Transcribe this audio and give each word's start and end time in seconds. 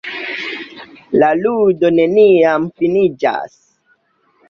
La 1.23 1.29
ludo 1.43 1.93
neniam 2.01 2.69
finiĝas. 2.83 3.59